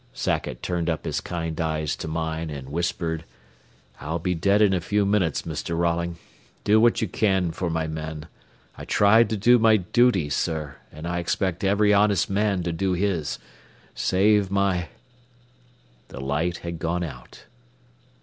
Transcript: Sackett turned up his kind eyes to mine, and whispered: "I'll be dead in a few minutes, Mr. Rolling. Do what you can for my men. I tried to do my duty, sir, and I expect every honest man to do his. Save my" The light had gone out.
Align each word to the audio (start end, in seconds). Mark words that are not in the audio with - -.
Sackett 0.13 0.63
turned 0.63 0.89
up 0.89 1.05
his 1.05 1.21
kind 1.21 1.61
eyes 1.61 1.95
to 1.97 2.07
mine, 2.07 2.49
and 2.49 2.69
whispered: 2.71 3.23
"I'll 3.99 4.17
be 4.17 4.33
dead 4.33 4.59
in 4.59 4.73
a 4.73 4.81
few 4.81 5.05
minutes, 5.05 5.43
Mr. 5.43 5.77
Rolling. 5.77 6.17
Do 6.63 6.81
what 6.81 7.03
you 7.03 7.07
can 7.07 7.51
for 7.51 7.69
my 7.69 7.85
men. 7.85 8.25
I 8.75 8.83
tried 8.85 9.29
to 9.29 9.37
do 9.37 9.59
my 9.59 9.77
duty, 9.77 10.27
sir, 10.27 10.77
and 10.91 11.07
I 11.07 11.19
expect 11.19 11.63
every 11.63 11.93
honest 11.93 12.31
man 12.31 12.63
to 12.63 12.71
do 12.71 12.93
his. 12.93 13.37
Save 13.93 14.49
my" 14.49 14.87
The 16.07 16.19
light 16.19 16.57
had 16.65 16.79
gone 16.79 17.03
out. 17.03 17.43